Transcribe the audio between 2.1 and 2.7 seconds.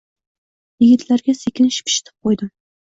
qo’ydim